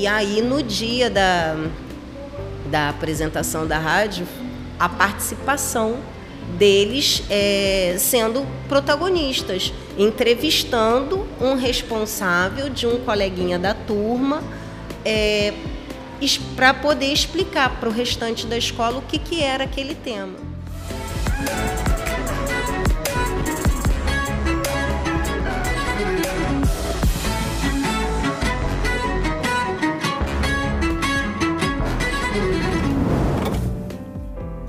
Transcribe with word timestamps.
E 0.00 0.06
aí, 0.06 0.40
no 0.40 0.62
dia 0.62 1.10
da, 1.10 1.54
da 2.70 2.88
apresentação 2.88 3.66
da 3.66 3.78
rádio, 3.78 4.26
a 4.78 4.88
participação 4.88 5.98
deles 6.56 7.22
é, 7.28 7.96
sendo 7.98 8.46
protagonistas, 8.66 9.74
entrevistando 9.98 11.28
um 11.38 11.54
responsável 11.54 12.70
de 12.70 12.86
um 12.86 13.04
coleguinha 13.04 13.58
da 13.58 13.74
turma 13.74 14.42
é, 15.04 15.52
para 16.56 16.72
poder 16.72 17.12
explicar 17.12 17.78
para 17.78 17.90
o 17.90 17.92
restante 17.92 18.46
da 18.46 18.56
escola 18.56 18.96
o 18.96 19.02
que, 19.02 19.18
que 19.18 19.42
era 19.42 19.64
aquele 19.64 19.94
tema. 19.94 20.49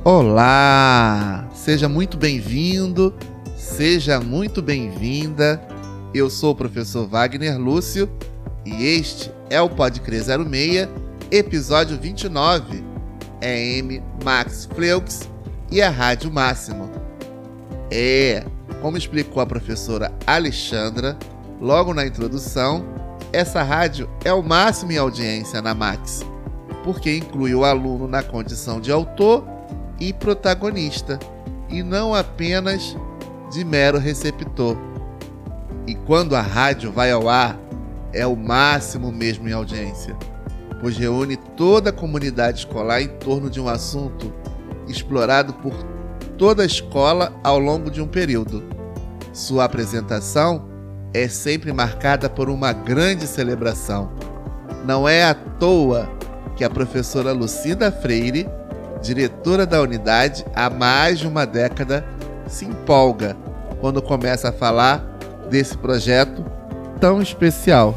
Olá! 0.04 1.48
Seja 1.54 1.88
muito 1.88 2.18
bem-vindo, 2.18 3.14
seja 3.56 4.20
muito 4.20 4.60
bem-vinda. 4.60 5.62
Eu 6.12 6.28
sou 6.28 6.54
o 6.54 6.56
professor 6.56 7.06
Wagner 7.06 7.56
Lúcio 7.60 8.10
e 8.66 8.84
este 8.84 9.32
é 9.48 9.62
o 9.62 9.70
Pode 9.70 10.02
Crer 10.02 10.24
06, 10.24 10.90
episódio 11.30 12.00
29. 12.00 12.84
É 13.42 13.78
M 13.78 14.02
Max 14.26 14.68
Fleux 14.74 15.30
e 15.72 15.84
a 15.84 15.92
Rádio 15.92 16.32
Máximo. 16.32 16.90
É, 17.92 18.44
como 18.82 18.98
explicou 18.98 19.44
a 19.44 19.46
professora 19.46 20.12
Alexandra 20.26 21.16
logo 21.60 21.94
na 21.94 22.08
introdução, 22.08 22.84
essa 23.32 23.62
rádio 23.62 24.10
é 24.26 24.34
o 24.34 24.42
máximo 24.42 24.94
em 24.94 24.98
audiência 24.98 25.62
na 25.62 25.76
Max, 25.76 26.26
porque 26.84 27.16
inclui 27.16 27.54
o 27.54 27.64
aluno 27.64 28.08
na 28.08 28.24
condição 28.24 28.82
de 28.82 28.92
autor 28.92 29.61
e 30.02 30.12
protagonista, 30.12 31.20
e 31.70 31.84
não 31.84 32.16
apenas 32.16 32.98
de 33.52 33.64
mero 33.64 34.00
receptor. 34.00 34.76
E 35.86 35.94
quando 35.94 36.36
a 36.36 36.42
rádio 36.42 36.92
vai 36.92 37.12
ao 37.12 37.30
ar, 37.30 37.56
é 38.12 38.26
o 38.26 38.36
máximo 38.36 39.12
mesmo 39.12 39.48
em 39.48 39.54
audiência, 39.54 40.18
pois 40.82 40.98
reúne 40.98 41.38
toda 41.38 41.92
a 41.92 41.94
comunidade 41.94 42.60
escolar 42.60 43.00
em 43.00 43.10
torno 43.20 43.48
de 43.48 43.62
um 43.62 43.70
assunto 43.70 44.34
explorado 44.88 45.54
por 45.54 45.72
toda 46.36 46.64
a 46.64 46.66
escola 46.66 47.40
ao 47.44 47.60
longo 47.60 47.92
de 47.92 48.02
um 48.02 48.08
período. 48.08 48.64
Sua 49.32 49.66
apresentação 49.66 50.68
é 51.14 51.28
sempre 51.28 51.72
marcada 51.72 52.28
por 52.28 52.50
uma 52.50 52.74
grande 52.74 53.28
celebração. 53.28 54.12
Não 54.84 55.08
é 55.08 55.24
à 55.24 55.36
toa 55.36 56.10
que 56.56 56.64
a 56.64 56.70
professora 56.72 57.32
Lucinda 57.32 57.92
Freire 57.92 58.50
diretora 59.02 59.66
da 59.66 59.82
unidade 59.82 60.46
há 60.56 60.70
mais 60.70 61.20
de 61.20 61.28
uma 61.28 61.46
década, 61.46 62.06
se 62.48 62.66
empolga 62.66 63.36
quando 63.80 64.02
começa 64.02 64.50
a 64.50 64.52
falar 64.52 65.00
desse 65.50 65.78
projeto 65.78 66.46
tão 67.00 67.22
especial. 67.22 67.96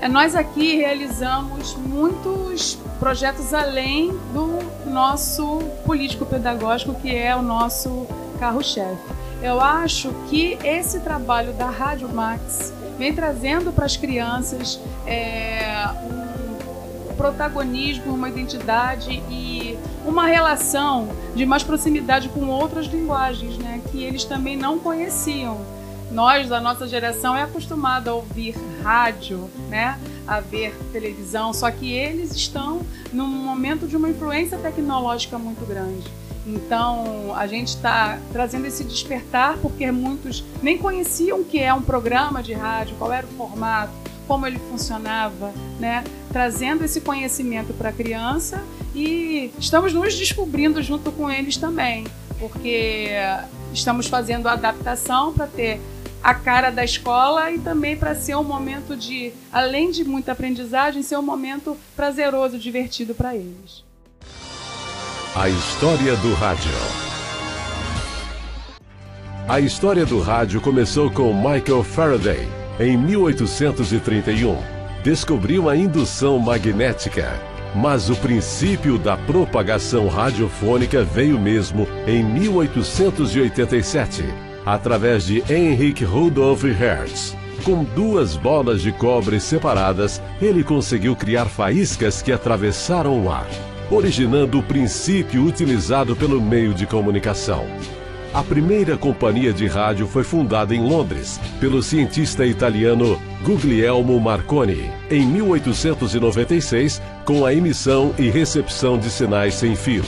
É, 0.00 0.08
nós 0.08 0.34
aqui 0.34 0.76
realizamos 0.76 1.74
muitos 1.74 2.78
projetos 2.98 3.52
além 3.52 4.10
do 4.32 4.58
nosso 4.90 5.58
político-pedagógico, 5.84 6.94
que 6.94 7.14
é 7.14 7.36
o 7.36 7.42
nosso 7.42 8.06
carro-chefe. 8.38 9.20
Eu 9.42 9.60
acho 9.60 10.10
que 10.28 10.58
esse 10.64 11.00
trabalho 11.00 11.52
da 11.52 11.68
Rádio 11.68 12.08
Max 12.08 12.72
vem 12.98 13.14
trazendo 13.14 13.72
para 13.72 13.84
as 13.86 13.96
crianças 13.96 14.80
é, 15.06 15.86
um 16.10 16.29
protagonismo, 17.20 18.14
uma 18.14 18.30
identidade 18.30 19.22
e 19.28 19.78
uma 20.06 20.26
relação 20.26 21.10
de 21.34 21.44
mais 21.44 21.62
proximidade 21.62 22.30
com 22.30 22.48
outras 22.48 22.86
linguagens, 22.86 23.58
né, 23.58 23.82
que 23.92 24.02
eles 24.02 24.24
também 24.24 24.56
não 24.56 24.78
conheciam. 24.78 25.60
Nós, 26.10 26.48
da 26.48 26.62
nossa 26.62 26.88
geração, 26.88 27.36
é 27.36 27.42
acostumado 27.42 28.08
a 28.08 28.14
ouvir 28.14 28.56
rádio, 28.82 29.50
né, 29.68 29.98
a 30.26 30.40
ver 30.40 30.74
televisão, 30.92 31.52
só 31.52 31.70
que 31.70 31.92
eles 31.92 32.34
estão 32.34 32.80
num 33.12 33.26
momento 33.26 33.86
de 33.86 33.98
uma 33.98 34.08
influência 34.08 34.56
tecnológica 34.56 35.38
muito 35.38 35.66
grande. 35.66 36.10
Então, 36.46 37.34
a 37.36 37.46
gente 37.46 37.68
está 37.68 38.18
trazendo 38.32 38.66
esse 38.66 38.82
despertar 38.82 39.58
porque 39.58 39.92
muitos 39.92 40.42
nem 40.62 40.78
conheciam 40.78 41.40
o 41.40 41.44
que 41.44 41.58
é 41.58 41.72
um 41.74 41.82
programa 41.82 42.42
de 42.42 42.54
rádio, 42.54 42.96
qual 42.98 43.12
era 43.12 43.26
o 43.26 43.30
formato, 43.30 43.92
como 44.30 44.46
ele 44.46 44.60
funcionava, 44.70 45.52
né? 45.80 46.04
Trazendo 46.32 46.84
esse 46.84 47.00
conhecimento 47.00 47.74
para 47.74 47.88
a 47.88 47.92
criança 47.92 48.62
e 48.94 49.50
estamos 49.58 49.92
nos 49.92 50.14
descobrindo 50.14 50.80
junto 50.84 51.10
com 51.10 51.28
eles 51.28 51.56
também, 51.56 52.06
porque 52.38 53.10
estamos 53.74 54.06
fazendo 54.06 54.46
a 54.46 54.52
adaptação 54.52 55.32
para 55.32 55.48
ter 55.48 55.80
a 56.22 56.32
cara 56.32 56.70
da 56.70 56.84
escola 56.84 57.50
e 57.50 57.58
também 57.58 57.96
para 57.96 58.14
ser 58.14 58.36
um 58.36 58.44
momento 58.44 58.96
de, 58.96 59.32
além 59.52 59.90
de 59.90 60.04
muita 60.04 60.30
aprendizagem, 60.30 61.02
ser 61.02 61.18
um 61.18 61.22
momento 61.22 61.76
prazeroso, 61.96 62.56
divertido 62.56 63.16
para 63.16 63.34
eles. 63.34 63.82
A 65.34 65.48
história 65.48 66.14
do 66.14 66.34
rádio. 66.34 66.70
A 69.48 69.58
história 69.58 70.06
do 70.06 70.20
rádio 70.20 70.60
começou 70.60 71.10
com 71.10 71.34
Michael 71.34 71.82
Faraday 71.82 72.59
em 72.80 72.96
1831. 72.96 74.56
Descobriu 75.04 75.68
a 75.68 75.76
indução 75.76 76.40
magnética 76.40 77.50
mas 77.74 78.08
o 78.10 78.16
princípio 78.16 78.98
da 78.98 79.16
propagação 79.16 80.08
radiofônica 80.08 81.04
veio 81.04 81.38
mesmo 81.38 81.86
em 82.06 82.22
1887, 82.24 84.24
através 84.64 85.26
de 85.26 85.42
Heinrich 85.48 86.04
Rudolf 86.04 86.64
Hertz. 86.64 87.36
Com 87.64 87.84
duas 87.84 88.36
bolas 88.36 88.80
de 88.80 88.90
cobre 88.90 89.38
separadas, 89.38 90.20
ele 90.40 90.64
conseguiu 90.64 91.14
criar 91.14 91.44
faíscas 91.46 92.22
que 92.22 92.32
atravessaram 92.32 93.22
o 93.22 93.30
ar, 93.30 93.46
originando 93.90 94.58
o 94.58 94.62
princípio 94.62 95.44
utilizado 95.44 96.16
pelo 96.16 96.40
meio 96.40 96.72
de 96.72 96.86
comunicação. 96.86 97.66
A 98.32 98.44
primeira 98.44 98.96
companhia 98.96 99.52
de 99.52 99.66
rádio 99.66 100.06
foi 100.06 100.22
fundada 100.22 100.72
em 100.72 100.88
Londres 100.88 101.40
pelo 101.58 101.82
cientista 101.82 102.46
italiano 102.46 103.20
Guglielmo 103.42 104.20
Marconi 104.20 104.88
em 105.10 105.26
1896 105.26 107.02
com 107.24 107.44
a 107.44 107.52
emissão 107.52 108.14
e 108.16 108.30
recepção 108.30 108.96
de 108.96 109.10
sinais 109.10 109.54
sem 109.54 109.74
fio. 109.74 110.04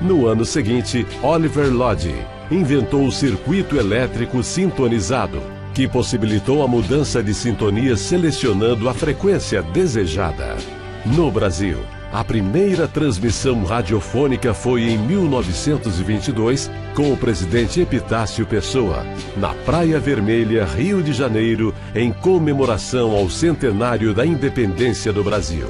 No 0.00 0.26
ano 0.26 0.42
seguinte, 0.42 1.06
Oliver 1.22 1.70
Lodge 1.70 2.14
inventou 2.50 3.06
o 3.06 3.12
circuito 3.12 3.76
elétrico 3.76 4.42
sintonizado, 4.42 5.42
que 5.74 5.86
possibilitou 5.86 6.62
a 6.62 6.68
mudança 6.68 7.22
de 7.22 7.34
sintonia 7.34 7.94
selecionando 7.94 8.88
a 8.88 8.94
frequência 8.94 9.62
desejada. 9.62 10.56
No 11.04 11.30
Brasil, 11.30 11.78
a 12.16 12.24
primeira 12.24 12.88
transmissão 12.88 13.62
radiofônica 13.62 14.54
foi 14.54 14.84
em 14.84 14.96
1922 14.96 16.70
com 16.94 17.12
o 17.12 17.16
presidente 17.16 17.78
Epitácio 17.78 18.46
Pessoa, 18.46 19.04
na 19.36 19.52
Praia 19.52 20.00
Vermelha, 20.00 20.64
Rio 20.64 21.02
de 21.02 21.12
Janeiro, 21.12 21.74
em 21.94 22.10
comemoração 22.10 23.14
ao 23.14 23.28
centenário 23.28 24.14
da 24.14 24.24
independência 24.24 25.12
do 25.12 25.22
Brasil. 25.22 25.68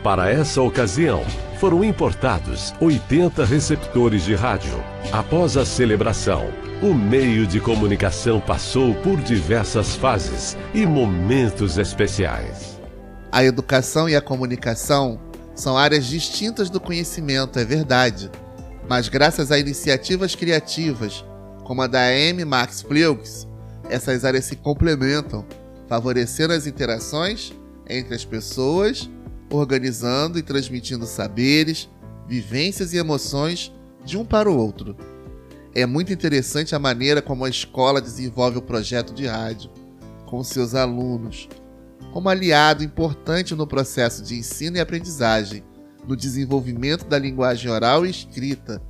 Para 0.00 0.30
essa 0.30 0.62
ocasião, 0.62 1.24
foram 1.58 1.82
importados 1.82 2.72
80 2.80 3.44
receptores 3.44 4.24
de 4.24 4.36
rádio. 4.36 4.80
Após 5.10 5.56
a 5.56 5.66
celebração, 5.66 6.48
o 6.80 6.94
meio 6.94 7.44
de 7.44 7.58
comunicação 7.58 8.38
passou 8.38 8.94
por 8.94 9.16
diversas 9.16 9.96
fases 9.96 10.56
e 10.72 10.86
momentos 10.86 11.76
especiais. 11.76 12.78
A 13.32 13.42
educação 13.42 14.08
e 14.08 14.14
a 14.14 14.22
comunicação 14.22 15.27
são 15.58 15.76
áreas 15.76 16.06
distintas 16.06 16.70
do 16.70 16.78
conhecimento, 16.78 17.58
é 17.58 17.64
verdade, 17.64 18.30
mas 18.88 19.08
graças 19.08 19.50
a 19.50 19.58
iniciativas 19.58 20.36
criativas, 20.36 21.24
como 21.64 21.82
a 21.82 21.88
da 21.88 22.12
M. 22.12 22.44
Max 22.44 22.80
Fleux, 22.80 23.46
essas 23.90 24.24
áreas 24.24 24.44
se 24.44 24.54
complementam, 24.54 25.44
favorecendo 25.88 26.52
as 26.52 26.66
interações 26.66 27.52
entre 27.88 28.14
as 28.14 28.24
pessoas, 28.24 29.10
organizando 29.50 30.38
e 30.38 30.42
transmitindo 30.42 31.06
saberes, 31.06 31.88
vivências 32.28 32.92
e 32.92 32.96
emoções 32.96 33.72
de 34.04 34.16
um 34.16 34.24
para 34.24 34.48
o 34.48 34.56
outro. 34.56 34.96
É 35.74 35.84
muito 35.84 36.12
interessante 36.12 36.72
a 36.72 36.78
maneira 36.78 37.20
como 37.20 37.44
a 37.44 37.50
escola 37.50 38.00
desenvolve 38.00 38.58
o 38.58 38.62
projeto 38.62 39.12
de 39.12 39.26
rádio 39.26 39.70
com 40.24 40.44
seus 40.44 40.74
alunos, 40.76 41.48
como 42.12 42.28
aliado 42.28 42.82
importante 42.82 43.54
no 43.54 43.66
processo 43.66 44.22
de 44.22 44.36
ensino 44.36 44.76
e 44.76 44.80
aprendizagem, 44.80 45.62
no 46.06 46.16
desenvolvimento 46.16 47.04
da 47.04 47.18
linguagem 47.18 47.70
oral 47.70 48.06
e 48.06 48.10
escrita, 48.10 48.82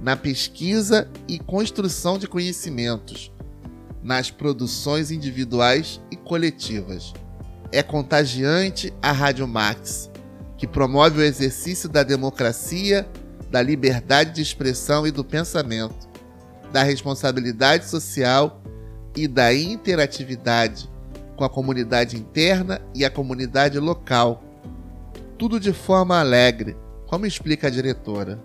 na 0.00 0.16
pesquisa 0.16 1.08
e 1.28 1.38
construção 1.38 2.18
de 2.18 2.26
conhecimentos, 2.26 3.30
nas 4.02 4.30
produções 4.30 5.10
individuais 5.10 6.00
e 6.10 6.16
coletivas. 6.16 7.12
É 7.70 7.82
contagiante 7.82 8.92
a 9.00 9.12
Rádio 9.12 9.46
Max, 9.46 10.10
que 10.58 10.66
promove 10.66 11.20
o 11.20 11.24
exercício 11.24 11.88
da 11.88 12.02
democracia, 12.02 13.08
da 13.50 13.62
liberdade 13.62 14.32
de 14.32 14.42
expressão 14.42 15.06
e 15.06 15.10
do 15.10 15.24
pensamento, 15.24 16.08
da 16.72 16.82
responsabilidade 16.82 17.88
social 17.88 18.62
e 19.14 19.28
da 19.28 19.54
interatividade 19.54 20.91
com 21.42 21.46
a 21.46 21.50
comunidade 21.50 22.16
interna 22.16 22.80
e 22.94 23.04
a 23.04 23.10
comunidade 23.10 23.76
local. 23.80 24.44
Tudo 25.36 25.58
de 25.58 25.72
forma 25.72 26.20
alegre, 26.20 26.76
como 27.08 27.26
explica 27.26 27.66
a 27.66 27.70
diretora. 27.70 28.38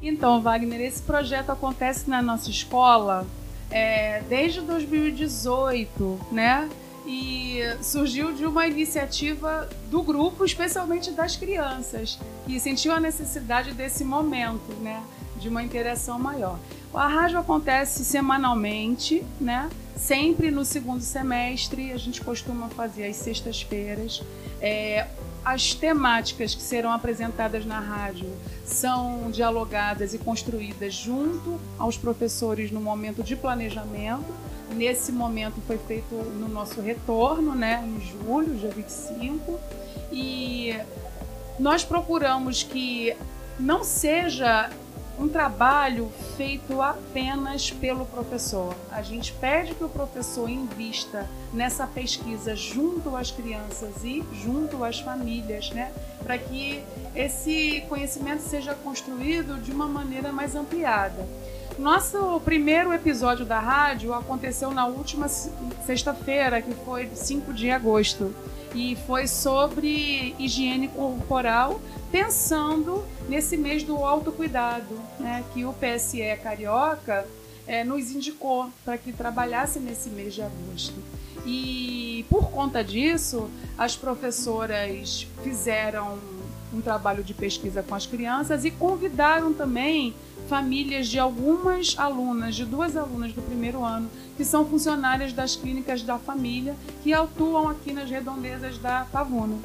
Então, 0.00 0.40
Wagner, 0.40 0.80
esse 0.80 1.02
projeto 1.02 1.50
acontece 1.50 2.08
na 2.08 2.22
nossa 2.22 2.50
escola 2.50 3.26
é, 3.68 4.22
desde 4.28 4.60
2018, 4.60 6.20
né? 6.30 6.68
E 7.04 7.62
surgiu 7.82 8.32
de 8.32 8.46
uma 8.46 8.68
iniciativa 8.68 9.68
do 9.90 10.00
grupo, 10.00 10.44
especialmente 10.44 11.10
das 11.10 11.34
crianças, 11.34 12.16
que 12.46 12.60
sentiu 12.60 12.92
a 12.92 13.00
necessidade 13.00 13.72
desse 13.72 14.04
momento, 14.04 14.72
né? 14.82 15.02
De 15.40 15.48
uma 15.48 15.64
interação 15.64 16.16
maior. 16.16 16.60
A 16.94 17.08
rádio 17.08 17.38
acontece 17.38 18.04
semanalmente, 18.04 19.24
né? 19.40 19.68
Sempre 19.98 20.50
no 20.52 20.64
segundo 20.64 21.00
semestre, 21.00 21.92
a 21.92 21.96
gente 21.96 22.20
costuma 22.20 22.68
fazer 22.68 23.04
às 23.06 23.16
sextas-feiras. 23.16 24.22
É, 24.60 25.08
as 25.44 25.74
temáticas 25.74 26.54
que 26.54 26.62
serão 26.62 26.92
apresentadas 26.92 27.66
na 27.66 27.80
rádio 27.80 28.30
são 28.64 29.28
dialogadas 29.30 30.14
e 30.14 30.18
construídas 30.18 30.94
junto 30.94 31.58
aos 31.78 31.96
professores 31.96 32.70
no 32.70 32.80
momento 32.80 33.24
de 33.24 33.34
planejamento. 33.34 34.26
Nesse 34.74 35.10
momento 35.10 35.60
foi 35.66 35.78
feito 35.78 36.14
no 36.14 36.48
nosso 36.48 36.80
retorno, 36.80 37.54
né, 37.54 37.84
em 37.84 38.00
julho, 38.00 38.54
dia 38.54 38.70
25, 38.70 39.58
e 40.12 40.76
nós 41.58 41.84
procuramos 41.84 42.62
que 42.62 43.16
não 43.58 43.82
seja 43.82 44.70
um 45.18 45.28
trabalho 45.28 46.10
feito 46.36 46.80
apenas 46.80 47.70
pelo 47.70 48.06
professor. 48.06 48.74
A 48.90 49.02
gente 49.02 49.32
pede 49.32 49.74
que 49.74 49.82
o 49.82 49.88
professor 49.88 50.48
invista 50.48 51.28
nessa 51.52 51.86
pesquisa 51.86 52.54
junto 52.54 53.16
às 53.16 53.30
crianças 53.30 54.04
e 54.04 54.24
junto 54.32 54.84
às 54.84 55.00
famílias, 55.00 55.70
né? 55.70 55.92
Para 56.22 56.38
que 56.38 56.82
esse 57.14 57.84
conhecimento 57.88 58.42
seja 58.42 58.74
construído 58.74 59.60
de 59.60 59.72
uma 59.72 59.88
maneira 59.88 60.30
mais 60.30 60.54
ampliada. 60.54 61.26
Nosso 61.78 62.40
primeiro 62.44 62.92
episódio 62.92 63.46
da 63.46 63.60
rádio 63.60 64.12
aconteceu 64.12 64.72
na 64.72 64.86
última 64.86 65.28
sexta-feira, 65.28 66.60
que 66.60 66.74
foi 66.84 67.08
5 67.14 67.52
de 67.52 67.70
agosto, 67.70 68.34
e 68.74 68.96
foi 69.06 69.26
sobre 69.28 70.34
higiene 70.38 70.88
corporal, 70.88 71.80
pensando 72.10 73.04
nesse 73.28 73.56
mês 73.56 73.82
do 73.82 73.96
autocuidado, 74.04 74.98
né, 75.18 75.44
que 75.52 75.64
o 75.64 75.72
PSE 75.74 76.22
Carioca 76.42 77.26
é, 77.66 77.84
nos 77.84 78.10
indicou 78.10 78.70
para 78.84 78.96
que 78.96 79.12
trabalhasse 79.12 79.78
nesse 79.78 80.08
mês 80.08 80.34
de 80.34 80.42
agosto. 80.42 80.94
E 81.46 82.24
por 82.28 82.50
conta 82.50 82.82
disso, 82.82 83.50
as 83.76 83.96
professoras 83.96 85.26
fizeram 85.42 86.18
um 86.72 86.80
trabalho 86.80 87.22
de 87.22 87.32
pesquisa 87.32 87.82
com 87.82 87.94
as 87.94 88.06
crianças 88.06 88.64
e 88.64 88.70
convidaram 88.70 89.52
também 89.52 90.14
famílias 90.48 91.06
de 91.06 91.18
algumas 91.18 91.94
alunas, 91.98 92.54
de 92.54 92.64
duas 92.64 92.96
alunas 92.96 93.32
do 93.32 93.42
primeiro 93.42 93.84
ano, 93.84 94.10
que 94.36 94.44
são 94.44 94.66
funcionárias 94.66 95.32
das 95.32 95.56
clínicas 95.56 96.02
da 96.02 96.18
família, 96.18 96.74
que 97.02 97.12
atuam 97.12 97.68
aqui 97.68 97.92
nas 97.92 98.10
redondezas 98.10 98.78
da 98.78 99.06
Pavuna. 99.12 99.58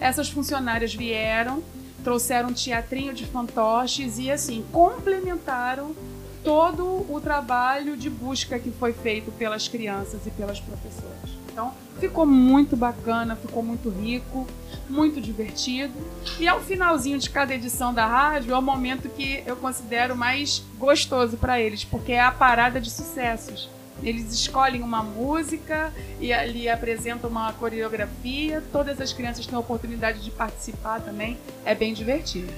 Essas 0.00 0.28
funcionárias 0.28 0.94
vieram, 0.94 1.62
trouxeram 2.08 2.48
um 2.48 2.52
teatrinho 2.54 3.12
de 3.12 3.26
fantoches 3.26 4.18
e 4.18 4.30
assim 4.30 4.64
complementaram 4.72 5.94
todo 6.42 7.04
o 7.06 7.20
trabalho 7.22 7.98
de 7.98 8.08
busca 8.08 8.58
que 8.58 8.70
foi 8.70 8.94
feito 8.94 9.30
pelas 9.32 9.68
crianças 9.68 10.26
e 10.26 10.30
pelas 10.30 10.58
professoras. 10.58 11.28
Então, 11.52 11.74
ficou 12.00 12.24
muito 12.24 12.74
bacana, 12.78 13.36
ficou 13.36 13.62
muito 13.62 13.90
rico, 13.90 14.46
muito 14.88 15.20
divertido. 15.20 15.92
E 16.40 16.48
ao 16.48 16.60
finalzinho 16.60 17.18
de 17.18 17.28
cada 17.28 17.54
edição 17.54 17.92
da 17.92 18.06
rádio 18.06 18.54
é 18.54 18.58
o 18.58 18.62
momento 18.62 19.10
que 19.10 19.42
eu 19.44 19.56
considero 19.56 20.16
mais 20.16 20.64
gostoso 20.78 21.36
para 21.36 21.60
eles, 21.60 21.84
porque 21.84 22.12
é 22.12 22.20
a 22.20 22.32
parada 22.32 22.80
de 22.80 22.90
sucessos. 22.90 23.68
Eles 24.02 24.32
escolhem 24.32 24.82
uma 24.82 25.02
música 25.02 25.92
e 26.20 26.32
ali 26.32 26.68
apresentam 26.68 27.28
uma 27.28 27.52
coreografia. 27.52 28.62
Todas 28.72 29.00
as 29.00 29.12
crianças 29.12 29.46
têm 29.46 29.56
a 29.56 29.58
oportunidade 29.58 30.22
de 30.22 30.30
participar 30.30 31.00
também. 31.00 31.38
É 31.64 31.74
bem 31.74 31.92
divertido. 31.92 32.52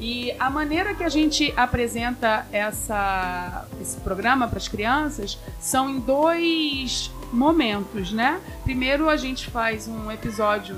E 0.00 0.34
a 0.38 0.50
maneira 0.50 0.94
que 0.94 1.04
a 1.04 1.08
gente 1.08 1.52
apresenta 1.56 2.44
essa, 2.50 3.66
esse 3.80 3.98
programa 3.98 4.48
para 4.48 4.58
as 4.58 4.66
crianças 4.66 5.38
são 5.60 5.88
em 5.88 6.00
dois 6.00 7.10
momentos, 7.32 8.10
né? 8.12 8.40
Primeiro 8.64 9.08
a 9.08 9.16
gente 9.16 9.48
faz 9.48 9.86
um 9.86 10.10
episódio 10.10 10.76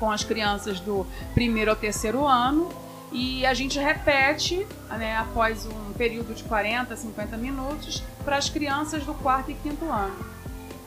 com 0.00 0.10
as 0.10 0.24
crianças 0.24 0.80
do 0.80 1.06
primeiro 1.34 1.70
ao 1.70 1.76
terceiro 1.76 2.26
ano 2.26 2.68
e 3.12 3.44
a 3.44 3.54
gente 3.54 3.78
repete, 3.78 4.66
né, 4.90 5.16
após 5.16 5.66
um 5.66 5.92
período 5.94 6.34
de 6.34 6.44
40, 6.44 6.96
50 6.96 7.36
minutos, 7.36 8.02
para 8.24 8.36
as 8.36 8.48
crianças 8.48 9.04
do 9.04 9.14
quarto 9.14 9.50
e 9.50 9.54
quinto 9.54 9.90
ano. 9.90 10.24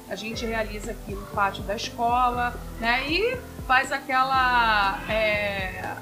A 0.09 0.15
gente 0.15 0.45
realiza 0.45 0.91
aqui 0.91 1.13
no 1.13 1.25
pátio 1.27 1.63
da 1.63 1.75
escola, 1.75 2.53
né, 2.79 3.09
e 3.09 3.37
faz 3.67 3.91
aquela 3.91 4.99
é, 5.09 5.95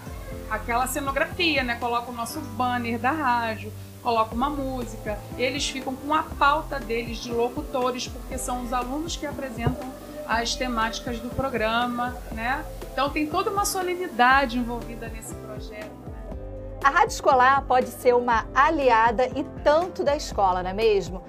aquela 0.49 0.85
cenografia, 0.85 1.63
né, 1.63 1.75
coloca 1.75 2.11
o 2.11 2.13
nosso 2.13 2.39
banner 2.39 2.99
da 2.99 3.11
rádio, 3.11 3.71
coloca 4.03 4.35
uma 4.35 4.49
música. 4.49 5.17
Eles 5.37 5.67
ficam 5.69 5.95
com 5.95 6.13
a 6.13 6.23
pauta 6.23 6.79
deles 6.79 7.17
de 7.17 7.31
locutores, 7.31 8.07
porque 8.07 8.37
são 8.37 8.63
os 8.63 8.73
alunos 8.73 9.15
que 9.15 9.25
apresentam 9.25 9.91
as 10.27 10.55
temáticas 10.55 11.19
do 11.19 11.29
programa, 11.29 12.15
né? 12.31 12.63
Então 12.91 13.09
tem 13.09 13.27
toda 13.27 13.49
uma 13.49 13.65
solenidade 13.65 14.57
envolvida 14.57 15.07
nesse 15.09 15.33
projeto. 15.35 16.10
A 16.83 16.89
rádio 16.89 17.13
escolar 17.13 17.63
pode 17.67 17.89
ser 17.89 18.15
uma 18.15 18.47
aliada 18.55 19.27
e 19.35 19.43
tanto 19.63 20.03
da 20.03 20.15
escola, 20.15 20.63
não 20.63 20.71
é 20.71 20.73
mesmo? 20.73 21.21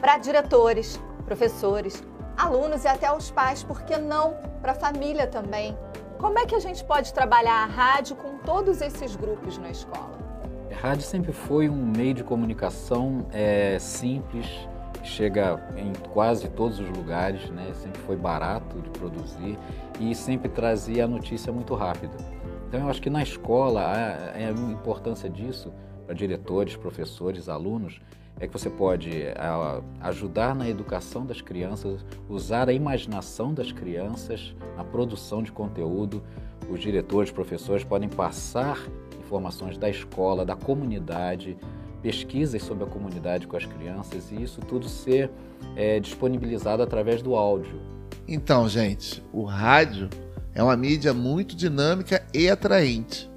Para 0.00 0.18
diretores, 0.18 1.00
professores, 1.24 2.00
alunos 2.36 2.84
e 2.84 2.88
até 2.88 3.12
os 3.12 3.28
pais, 3.28 3.64
por 3.64 3.82
que 3.82 3.96
não 3.96 4.36
para 4.62 4.70
a 4.70 4.74
família 4.76 5.26
também? 5.26 5.76
Como 6.16 6.38
é 6.38 6.46
que 6.46 6.54
a 6.54 6.60
gente 6.60 6.84
pode 6.84 7.12
trabalhar 7.12 7.64
a 7.64 7.66
rádio 7.66 8.14
com 8.14 8.38
todos 8.38 8.80
esses 8.80 9.16
grupos 9.16 9.58
na 9.58 9.70
escola? 9.70 10.16
A 10.70 10.86
rádio 10.86 11.02
sempre 11.02 11.32
foi 11.32 11.68
um 11.68 11.84
meio 11.84 12.14
de 12.14 12.22
comunicação 12.22 13.26
é, 13.32 13.76
simples, 13.80 14.46
chega 15.02 15.60
em 15.76 15.92
quase 16.12 16.48
todos 16.50 16.78
os 16.78 16.88
lugares, 16.88 17.50
né? 17.50 17.72
sempre 17.74 18.00
foi 18.02 18.14
barato 18.14 18.80
de 18.80 18.90
produzir 18.90 19.58
e 19.98 20.14
sempre 20.14 20.48
trazia 20.48 21.04
a 21.04 21.08
notícia 21.08 21.52
muito 21.52 21.74
rápida. 21.74 22.16
Então 22.74 22.86
eu 22.86 22.90
acho 22.90 23.00
que 23.00 23.08
na 23.08 23.22
escola 23.22 23.82
a, 23.82 24.32
a 24.32 24.50
importância 24.50 25.30
disso 25.30 25.72
para 26.04 26.12
diretores, 26.12 26.74
professores, 26.74 27.48
alunos 27.48 28.00
é 28.40 28.48
que 28.48 28.52
você 28.52 28.68
pode 28.68 29.12
ajudar 30.00 30.56
na 30.56 30.68
educação 30.68 31.24
das 31.24 31.40
crianças, 31.40 32.04
usar 32.28 32.68
a 32.68 32.72
imaginação 32.72 33.54
das 33.54 33.70
crianças 33.70 34.56
na 34.76 34.82
produção 34.82 35.40
de 35.40 35.52
conteúdo. 35.52 36.20
Os 36.68 36.80
diretores, 36.80 37.30
professores 37.30 37.84
podem 37.84 38.08
passar 38.08 38.76
informações 39.24 39.78
da 39.78 39.88
escola, 39.88 40.44
da 40.44 40.56
comunidade, 40.56 41.56
pesquisas 42.02 42.60
sobre 42.60 42.82
a 42.82 42.88
comunidade 42.88 43.46
com 43.46 43.56
as 43.56 43.64
crianças 43.64 44.32
e 44.32 44.42
isso 44.42 44.60
tudo 44.62 44.88
ser 44.88 45.30
é, 45.76 46.00
disponibilizado 46.00 46.82
através 46.82 47.22
do 47.22 47.36
áudio. 47.36 47.80
Então, 48.26 48.68
gente, 48.68 49.22
o 49.32 49.44
rádio 49.44 50.10
é 50.54 50.62
uma 50.62 50.76
mídia 50.76 51.12
muito 51.12 51.56
dinâmica 51.56 52.24
e 52.32 52.48
atraente, 52.48 53.30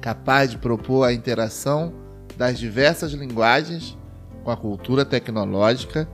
capaz 0.00 0.50
de 0.50 0.58
propor 0.58 1.04
a 1.04 1.12
interação 1.12 1.92
das 2.36 2.58
diversas 2.58 3.12
linguagens 3.12 3.96
com 4.42 4.50
a 4.50 4.56
cultura 4.56 5.04
tecnológica, 5.04 6.08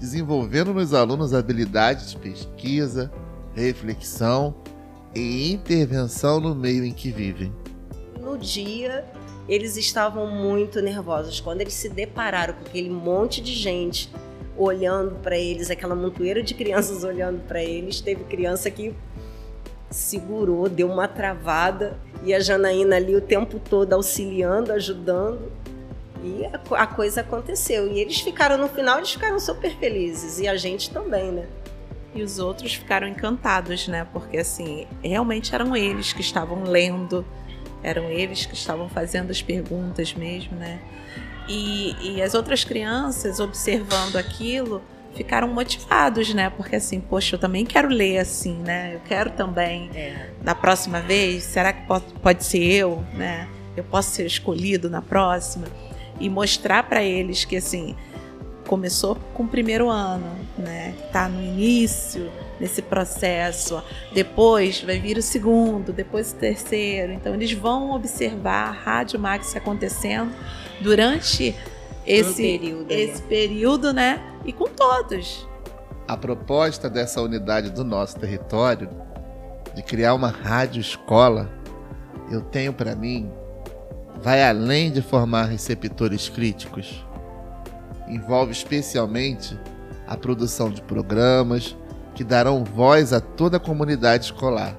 desenvolvendo 0.00 0.72
nos 0.72 0.94
alunos 0.94 1.34
habilidades 1.34 2.10
de 2.10 2.16
pesquisa, 2.16 3.12
reflexão 3.54 4.54
e 5.14 5.52
intervenção 5.52 6.40
no 6.40 6.54
meio 6.54 6.84
em 6.84 6.92
que 6.92 7.10
vivem. 7.10 7.52
No 8.20 8.38
dia, 8.38 9.04
eles 9.48 9.76
estavam 9.76 10.30
muito 10.30 10.80
nervosos. 10.80 11.40
Quando 11.40 11.60
eles 11.60 11.74
se 11.74 11.88
depararam 11.88 12.54
com 12.54 12.62
aquele 12.62 12.90
monte 12.90 13.40
de 13.40 13.54
gente 13.54 14.10
olhando 14.56 15.14
para 15.22 15.36
eles, 15.38 15.70
aquela 15.70 15.94
montoeira 15.94 16.42
de 16.42 16.54
crianças 16.54 17.04
olhando 17.04 17.40
para 17.46 17.62
eles, 17.62 18.00
teve 18.00 18.24
criança 18.24 18.70
que 18.70 18.94
segurou, 19.90 20.68
deu 20.68 20.90
uma 20.90 21.08
travada 21.08 21.98
e 22.22 22.34
a 22.34 22.40
Janaína 22.40 22.96
ali 22.96 23.16
o 23.16 23.20
tempo 23.20 23.58
todo 23.58 23.92
auxiliando, 23.92 24.72
ajudando. 24.72 25.50
E 26.22 26.44
a, 26.46 26.82
a, 26.82 26.86
coisa 26.86 27.20
aconteceu. 27.20 27.86
E 27.90 28.00
eles 28.00 28.20
ficaram, 28.20 28.58
no 28.58 28.68
final, 28.68 28.98
eles 28.98 29.12
ficaram 29.12 29.38
super 29.38 29.70
felizes. 29.76 30.40
E 30.40 30.48
a 30.48 30.56
gente 30.56 30.90
também, 30.90 31.30
né? 31.30 31.46
e 32.14 32.22
os 32.22 32.38
outros 32.38 32.74
ficaram 32.74 33.06
encantados, 33.06 33.86
né? 33.88 34.06
Porque 34.12 34.38
assim, 34.38 34.86
realmente 35.02 35.54
eram 35.54 35.76
eles 35.76 36.12
que 36.12 36.20
estavam 36.20 36.64
lendo, 36.64 37.24
eram 37.82 38.04
eles 38.04 38.46
que 38.46 38.54
estavam 38.54 38.88
fazendo 38.88 39.30
as 39.30 39.42
perguntas 39.42 40.14
mesmo, 40.14 40.56
né? 40.56 40.80
E, 41.48 41.94
e 42.00 42.22
as 42.22 42.34
outras 42.34 42.64
crianças 42.64 43.40
observando 43.40 44.16
aquilo 44.16 44.82
ficaram 45.18 45.48
motivados, 45.48 46.32
né? 46.32 46.48
Porque 46.48 46.76
assim, 46.76 47.00
poxa, 47.00 47.34
eu 47.34 47.40
também 47.40 47.66
quero 47.66 47.88
ler 47.88 48.18
assim, 48.18 48.54
né? 48.58 48.92
Eu 48.94 49.00
quero 49.00 49.30
também, 49.30 49.90
é. 49.92 50.30
na 50.44 50.54
próxima 50.54 51.00
vez, 51.00 51.42
será 51.42 51.72
que 51.72 51.84
pode, 51.88 52.04
pode 52.22 52.44
ser 52.44 52.62
eu, 52.62 53.04
né? 53.14 53.48
Eu 53.76 53.82
posso 53.82 54.10
ser 54.12 54.24
escolhido 54.24 54.88
na 54.88 55.02
próxima? 55.02 55.66
E 56.20 56.30
mostrar 56.30 56.84
para 56.84 57.02
eles 57.02 57.44
que 57.44 57.56
assim, 57.56 57.96
começou 58.68 59.16
com 59.34 59.42
o 59.42 59.48
primeiro 59.48 59.88
ano, 59.88 60.30
né? 60.56 60.94
Tá 61.12 61.28
no 61.28 61.42
início 61.42 62.30
nesse 62.60 62.80
processo. 62.80 63.82
Depois 64.12 64.80
vai 64.80 65.00
vir 65.00 65.18
o 65.18 65.22
segundo, 65.22 65.92
depois 65.92 66.30
o 66.30 66.36
terceiro. 66.36 67.12
Então 67.12 67.34
eles 67.34 67.52
vão 67.52 67.90
observar 67.90 68.68
a 68.68 68.70
Rádio 68.70 69.18
Max 69.18 69.56
acontecendo 69.56 70.32
durante 70.80 71.56
esse 72.08 72.42
período, 72.42 72.90
esse 72.90 73.22
período, 73.22 73.92
né? 73.92 74.40
E 74.44 74.52
com 74.52 74.64
todos. 74.64 75.46
A 76.06 76.16
proposta 76.16 76.88
dessa 76.88 77.20
unidade 77.20 77.70
do 77.70 77.84
nosso 77.84 78.18
território 78.18 78.88
de 79.74 79.82
criar 79.82 80.14
uma 80.14 80.28
rádio 80.28 80.80
escola, 80.80 81.50
eu 82.30 82.40
tenho 82.40 82.72
para 82.72 82.96
mim, 82.96 83.30
vai 84.22 84.42
além 84.42 84.90
de 84.90 85.02
formar 85.02 85.44
receptores 85.44 86.30
críticos. 86.30 87.04
Envolve 88.08 88.52
especialmente 88.52 89.58
a 90.06 90.16
produção 90.16 90.70
de 90.70 90.80
programas 90.80 91.76
que 92.14 92.24
darão 92.24 92.64
voz 92.64 93.12
a 93.12 93.20
toda 93.20 93.58
a 93.58 93.60
comunidade 93.60 94.24
escolar, 94.24 94.74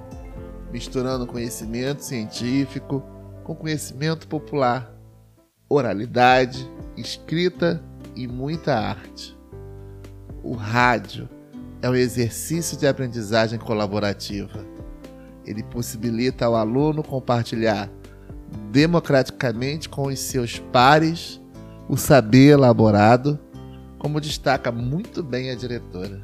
misturando 0.71 1.27
conhecimento 1.27 2.03
científico 2.03 3.03
com 3.43 3.55
conhecimento 3.55 4.27
popular, 4.27 4.91
oralidade 5.69 6.67
escrita 6.99 7.83
e 8.15 8.27
muita 8.27 8.75
arte. 8.75 9.37
O 10.43 10.53
rádio 10.53 11.29
é 11.81 11.89
um 11.89 11.95
exercício 11.95 12.77
de 12.77 12.87
aprendizagem 12.87 13.57
colaborativa. 13.57 14.65
Ele 15.45 15.63
possibilita 15.63 16.45
ao 16.45 16.55
aluno 16.55 17.03
compartilhar 17.03 17.89
democraticamente 18.71 19.89
com 19.89 20.07
os 20.07 20.19
seus 20.19 20.59
pares 20.59 21.41
o 21.87 21.97
saber 21.97 22.51
elaborado, 22.51 23.39
como 23.97 24.21
destaca 24.21 24.71
muito 24.71 25.23
bem 25.23 25.49
a 25.49 25.55
diretora. 25.55 26.23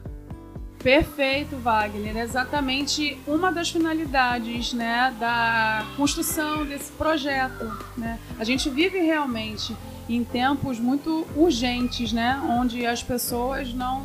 Perfeito, 0.86 1.58
Wagner. 1.58 2.15
Exatamente 2.17 3.17
uma 3.25 3.51
das 3.51 3.72
finalidades 3.72 4.72
né, 4.72 5.12
da 5.20 5.84
construção 5.98 6.63
desse 6.63 6.91
projeto. 6.91 7.72
Né? 7.98 8.20
A 8.38 8.44
gente 8.44 8.70
vive 8.70 9.00
realmente 9.00 9.75
em 10.07 10.24
tempos 10.24 10.79
muito 10.79 11.25
urgentes, 11.35 12.13
né, 12.13 12.41
onde 12.47 12.85
as 12.85 13.01
pessoas 13.01 13.74
não 13.74 14.03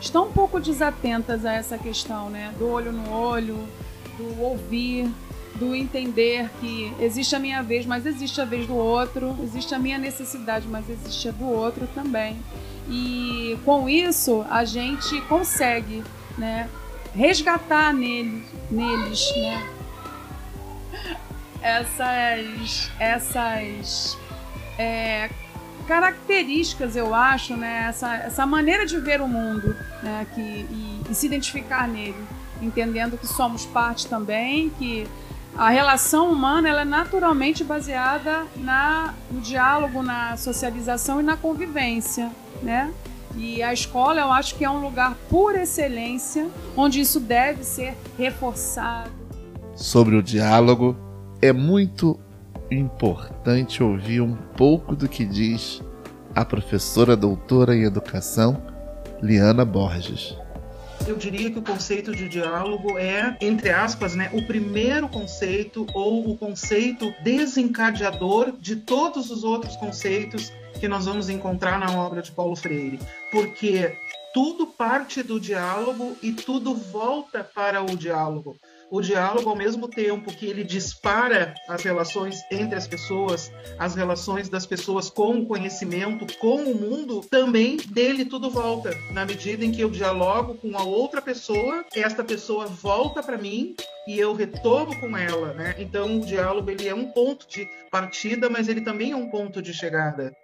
estão 0.00 0.28
um 0.28 0.32
pouco 0.32 0.58
desatentas 0.58 1.44
a 1.44 1.52
essa 1.52 1.78
questão, 1.78 2.30
né, 2.30 2.52
do 2.58 2.68
olho 2.68 2.90
no 2.90 3.12
olho, 3.12 3.58
do 4.16 4.42
ouvir, 4.42 5.08
do 5.56 5.74
entender 5.74 6.50
que 6.58 6.92
existe 6.98 7.36
a 7.36 7.38
minha 7.38 7.62
vez, 7.62 7.84
mas 7.84 8.06
existe 8.06 8.40
a 8.40 8.44
vez 8.44 8.66
do 8.66 8.74
outro, 8.74 9.36
existe 9.42 9.74
a 9.74 9.78
minha 9.78 9.98
necessidade, 9.98 10.66
mas 10.66 10.88
existe 10.88 11.28
a 11.28 11.32
do 11.32 11.46
outro 11.46 11.86
também. 11.94 12.38
E 12.88 13.58
com 13.64 13.88
isso 13.88 14.44
a 14.50 14.64
gente 14.64 15.20
consegue, 15.22 16.02
né, 16.38 16.68
resgatar 17.14 17.92
nele, 17.92 18.44
neles, 18.70 19.30
né, 19.36 19.68
essas 21.62 22.90
essas 22.98 24.16
é, 24.80 25.30
características, 25.86 26.96
eu 26.96 27.14
acho, 27.14 27.54
né, 27.56 27.86
essa, 27.88 28.14
essa 28.16 28.46
maneira 28.46 28.86
de 28.86 28.98
ver 28.98 29.20
o 29.20 29.28
mundo 29.28 29.76
né, 30.02 30.26
que, 30.34 30.40
e, 30.40 31.02
e 31.10 31.14
se 31.14 31.26
identificar 31.26 31.86
nele, 31.86 32.24
entendendo 32.62 33.18
que 33.18 33.26
somos 33.26 33.66
parte 33.66 34.06
também, 34.06 34.70
que 34.70 35.06
a 35.56 35.68
relação 35.68 36.30
humana 36.32 36.68
ela 36.68 36.82
é 36.82 36.84
naturalmente 36.84 37.62
baseada 37.62 38.46
na, 38.56 39.14
no 39.30 39.40
diálogo, 39.40 40.02
na 40.02 40.36
socialização 40.36 41.20
e 41.20 41.22
na 41.22 41.36
convivência, 41.36 42.30
né? 42.62 42.90
E 43.36 43.62
a 43.62 43.72
escola 43.72 44.20
eu 44.20 44.32
acho 44.32 44.54
que 44.56 44.64
é 44.64 44.70
um 44.70 44.80
lugar 44.80 45.16
por 45.28 45.54
excelência 45.54 46.48
onde 46.76 47.00
isso 47.00 47.20
deve 47.20 47.64
ser 47.64 47.96
reforçado. 48.16 49.10
Sobre 49.74 50.16
o 50.16 50.22
diálogo, 50.22 50.96
é 51.42 51.52
muito 51.52 52.18
importante 52.70 53.82
ouvir 53.82 54.20
um 54.20 54.34
pouco 54.34 54.94
do 54.94 55.08
que 55.08 55.24
diz 55.24 55.82
a 56.34 56.44
professora 56.44 57.16
doutora 57.16 57.74
em 57.74 57.82
educação, 57.82 58.62
Liana 59.20 59.64
Borges. 59.64 60.36
Eu 61.06 61.16
diria 61.16 61.50
que 61.50 61.58
o 61.58 61.62
conceito 61.62 62.14
de 62.14 62.28
diálogo 62.28 62.98
é, 62.98 63.36
entre 63.40 63.70
aspas, 63.70 64.14
né, 64.14 64.30
o 64.32 64.46
primeiro 64.46 65.08
conceito 65.08 65.86
ou 65.94 66.30
o 66.30 66.36
conceito 66.36 67.12
desencadeador 67.24 68.52
de 68.52 68.76
todos 68.76 69.30
os 69.30 69.42
outros 69.42 69.76
conceitos 69.76 70.52
que 70.78 70.86
nós 70.86 71.06
vamos 71.06 71.28
encontrar 71.28 71.78
na 71.78 71.90
obra 71.92 72.22
de 72.22 72.30
Paulo 72.30 72.54
Freire. 72.54 73.00
Porque 73.32 73.96
tudo 74.32 74.66
parte 74.66 75.22
do 75.22 75.40
diálogo 75.40 76.16
e 76.22 76.32
tudo 76.32 76.74
volta 76.74 77.42
para 77.42 77.82
o 77.82 77.96
diálogo 77.96 78.56
o 78.90 79.00
diálogo, 79.00 79.48
ao 79.48 79.56
mesmo 79.56 79.88
tempo 79.88 80.32
que 80.32 80.46
ele 80.46 80.64
dispara 80.64 81.54
as 81.68 81.82
relações 81.82 82.40
entre 82.50 82.76
as 82.76 82.86
pessoas, 82.86 83.52
as 83.78 83.94
relações 83.94 84.48
das 84.48 84.66
pessoas 84.66 85.08
com 85.08 85.38
o 85.38 85.46
conhecimento, 85.46 86.26
com 86.38 86.64
o 86.64 86.74
mundo, 86.74 87.20
também 87.30 87.76
dele 87.76 88.24
tudo 88.24 88.50
volta. 88.50 88.90
Na 89.12 89.24
medida 89.24 89.64
em 89.64 89.70
que 89.70 89.80
eu 89.80 89.90
dialogo 89.90 90.54
com 90.54 90.76
a 90.76 90.82
outra 90.82 91.22
pessoa, 91.22 91.84
esta 91.94 92.24
pessoa 92.24 92.66
volta 92.66 93.22
para 93.22 93.38
mim 93.38 93.76
e 94.08 94.18
eu 94.18 94.34
retorno 94.34 94.98
com 94.98 95.16
ela, 95.16 95.52
né? 95.54 95.76
Então 95.78 96.18
o 96.18 96.26
diálogo 96.26 96.70
ele 96.70 96.88
é 96.88 96.94
um 96.94 97.06
ponto 97.06 97.46
de 97.48 97.68
partida, 97.90 98.50
mas 98.50 98.68
ele 98.68 98.80
também 98.80 99.12
é 99.12 99.16
um 99.16 99.30
ponto 99.30 99.62
de 99.62 99.72
chegada. 99.72 100.34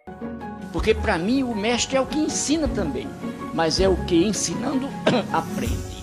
Porque 0.72 0.94
para 0.94 1.18
mim 1.18 1.42
o 1.42 1.54
mestre 1.54 1.96
é 1.96 2.00
o 2.00 2.06
que 2.06 2.18
ensina 2.18 2.68
também, 2.68 3.08
mas 3.54 3.80
é 3.80 3.88
o 3.88 3.96
que 4.04 4.24
ensinando 4.24 4.88
aprende 5.32 5.95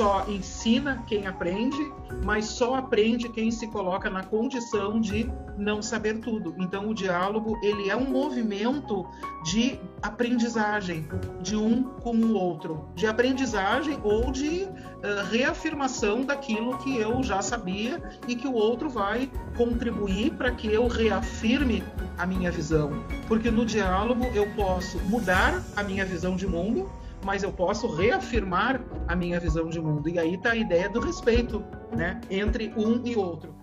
só 0.00 0.24
ensina 0.26 1.04
quem 1.06 1.26
aprende, 1.26 1.92
mas 2.24 2.46
só 2.46 2.76
aprende 2.76 3.28
quem 3.28 3.50
se 3.50 3.66
coloca 3.66 4.08
na 4.08 4.22
condição 4.22 4.98
de 4.98 5.30
não 5.58 5.82
saber 5.82 6.20
tudo. 6.20 6.54
Então 6.56 6.88
o 6.88 6.94
diálogo 6.94 7.60
ele 7.62 7.90
é 7.90 7.94
um 7.94 8.08
movimento 8.08 9.06
de 9.44 9.78
aprendizagem 10.02 11.06
de 11.42 11.54
um 11.54 11.82
com 11.82 12.16
o 12.16 12.32
outro, 12.32 12.88
de 12.94 13.06
aprendizagem 13.06 13.98
ou 14.02 14.32
de 14.32 14.62
uh, 14.62 15.30
reafirmação 15.30 16.24
daquilo 16.24 16.78
que 16.78 16.96
eu 16.96 17.22
já 17.22 17.42
sabia 17.42 18.02
e 18.26 18.34
que 18.34 18.48
o 18.48 18.54
outro 18.54 18.88
vai 18.88 19.30
contribuir 19.54 20.30
para 20.30 20.50
que 20.50 20.66
eu 20.66 20.88
reafirme 20.88 21.84
a 22.16 22.24
minha 22.24 22.50
visão. 22.50 23.04
Porque 23.28 23.50
no 23.50 23.66
diálogo 23.66 24.24
eu 24.34 24.50
posso 24.54 24.98
mudar 25.00 25.62
a 25.76 25.82
minha 25.82 26.06
visão 26.06 26.36
de 26.36 26.46
mundo 26.46 26.90
mas 27.24 27.42
eu 27.42 27.52
posso 27.52 27.94
reafirmar 27.94 28.82
a 29.06 29.14
minha 29.14 29.38
visão 29.38 29.68
de 29.68 29.80
mundo. 29.80 30.08
E 30.08 30.18
aí 30.18 30.34
está 30.34 30.52
a 30.52 30.56
ideia 30.56 30.88
do 30.88 31.00
respeito, 31.00 31.62
né, 31.96 32.20
entre 32.30 32.72
um 32.76 33.04
e 33.04 33.16
outro. 33.16 33.54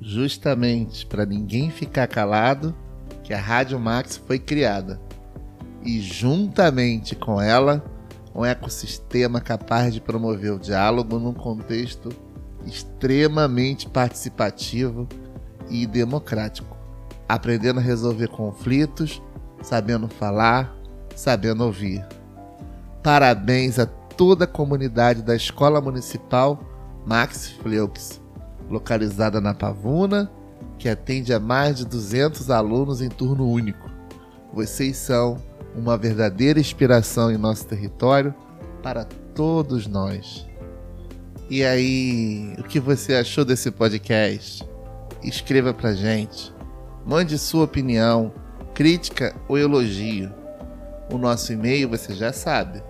Justamente 0.00 1.06
para 1.06 1.26
ninguém 1.26 1.70
ficar 1.70 2.06
calado 2.06 2.74
que 3.22 3.34
a 3.34 3.40
Rádio 3.40 3.78
Max 3.78 4.16
foi 4.16 4.38
criada. 4.38 5.00
E 5.82 6.00
juntamente 6.00 7.14
com 7.14 7.40
ela, 7.40 7.84
um 8.34 8.44
ecossistema 8.44 9.40
capaz 9.40 9.92
de 9.92 10.00
promover 10.00 10.52
o 10.52 10.58
diálogo 10.58 11.18
num 11.18 11.32
contexto 11.32 12.10
extremamente 12.64 13.88
participativo 13.88 15.08
e 15.70 15.86
democrático, 15.86 16.76
aprendendo 17.28 17.80
a 17.80 17.82
resolver 17.82 18.28
conflitos, 18.28 19.22
sabendo 19.62 20.08
falar, 20.08 20.76
sabendo 21.14 21.64
ouvir. 21.64 22.04
Parabéns 23.02 23.78
a 23.78 23.86
toda 23.86 24.44
a 24.44 24.48
comunidade 24.48 25.22
da 25.22 25.36
Escola 25.36 25.80
Municipal 25.80 26.60
Max 27.06 27.48
Fleux, 27.48 28.20
localizada 28.68 29.40
na 29.40 29.54
Pavuna, 29.54 30.30
que 30.78 30.88
atende 30.88 31.32
a 31.32 31.40
mais 31.40 31.76
de 31.76 31.86
200 31.86 32.50
alunos 32.50 33.00
em 33.00 33.08
turno 33.08 33.48
único. 33.48 33.88
Vocês 34.52 34.96
são 34.96 35.38
uma 35.74 35.96
verdadeira 35.96 36.58
inspiração 36.58 37.30
em 37.30 37.38
nosso 37.38 37.66
território 37.66 38.34
para 38.82 39.04
todos 39.34 39.86
nós. 39.86 40.46
E 41.48 41.64
aí, 41.64 42.54
o 42.58 42.64
que 42.64 42.78
você 42.78 43.14
achou 43.14 43.44
desse 43.44 43.70
podcast? 43.70 44.68
Escreva 45.22 45.72
pra 45.72 45.94
gente. 45.94 46.52
Mande 47.06 47.38
sua 47.38 47.64
opinião, 47.64 48.32
crítica 48.74 49.34
ou 49.48 49.56
elogio. 49.56 50.30
O 51.10 51.18
nosso 51.18 51.52
e-mail 51.52 51.88
você 51.88 52.14
já 52.14 52.32
sabe 52.32 52.80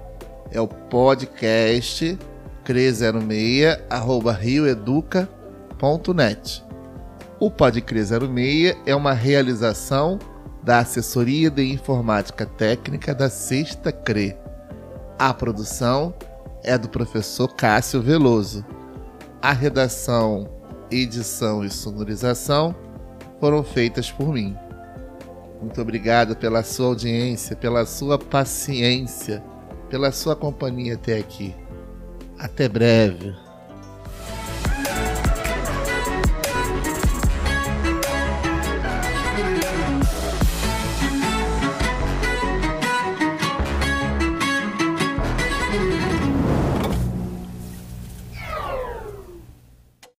é 0.51 0.61
o 0.61 0.67
podcast 0.67 2.19
cre06 2.65 3.81
arroba 3.89 4.33
rioeduca.net. 4.33 6.65
O 7.41 7.49
Podcre 7.51 8.05
06 8.05 8.77
é 8.85 8.97
uma 8.97 9.13
realização 9.13 10.19
da 10.63 10.81
Assessoria 10.81 11.51
de 11.51 11.73
Informática 11.73 12.45
Técnica 12.45 13.15
da 13.15 13.31
Sexta 13.31 13.91
CRE. 13.93 14.37
A 15.19 15.33
produção 15.33 16.13
é 16.65 16.77
do 16.77 16.89
professor 16.89 17.55
Cássio 17.55 18.03
Veloso. 18.03 18.67
A 19.41 19.53
redação, 19.53 20.49
edição 20.91 21.65
e 21.65 21.71
sonorização 21.71 22.75
foram 23.39 23.63
feitas 23.63 24.11
por 24.11 24.33
mim. 24.33 24.57
Muito 25.61 25.81
obrigado 25.81 26.37
pela 26.37 26.63
sua 26.63 26.87
audiência, 26.87 27.57
pela 27.57 27.85
sua 27.85 28.19
paciência, 28.19 29.43
pela 29.91 30.13
sua 30.13 30.37
companhia 30.37 30.95
até 30.95 31.19
aqui. 31.19 31.55
Até 32.39 32.69
breve. 32.69 33.35